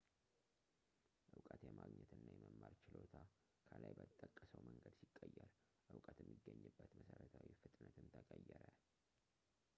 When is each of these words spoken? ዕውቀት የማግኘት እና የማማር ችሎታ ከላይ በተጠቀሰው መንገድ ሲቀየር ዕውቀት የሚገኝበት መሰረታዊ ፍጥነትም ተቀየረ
ዕውቀት 1.33 1.61
የማግኘት 1.67 2.09
እና 2.17 2.23
የማማር 2.35 2.73
ችሎታ 2.83 3.17
ከላይ 3.67 3.93
በተጠቀሰው 3.99 4.63
መንገድ 4.71 4.95
ሲቀየር 5.01 5.49
ዕውቀት 5.93 6.17
የሚገኝበት 6.25 6.83
መሰረታዊ 7.01 7.49
ፍጥነትም 7.63 8.09
ተቀየረ 8.17 8.63